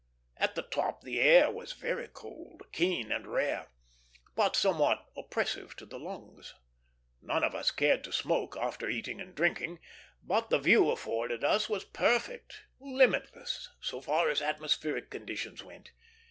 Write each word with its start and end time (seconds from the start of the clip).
At 0.37 0.55
the 0.55 0.63
top 0.63 1.03
the 1.03 1.19
air 1.19 1.51
was 1.51 1.73
very 1.73 2.07
cold, 2.07 2.63
keen, 2.71 3.11
and 3.11 3.27
rare, 3.27 3.67
but 4.33 4.55
somewhat 4.55 5.05
oppressive 5.15 5.75
to 5.75 5.85
the 5.85 5.99
lungs. 5.99 6.55
None 7.21 7.43
of 7.43 7.53
us 7.53 7.69
cared 7.69 8.03
to 8.05 8.11
smoke, 8.11 8.57
after 8.57 8.89
eating 8.89 9.21
and 9.21 9.35
drinking, 9.35 9.77
but 10.23 10.49
the 10.49 10.57
view 10.57 10.89
afforded 10.89 11.43
us 11.43 11.69
was 11.69 11.83
perfect; 11.85 12.63
limitless, 12.79 13.69
so 13.79 14.01
far 14.01 14.31
as 14.31 14.41
atmospheric 14.41 15.11
conditions 15.11 15.63
went. 15.63 15.91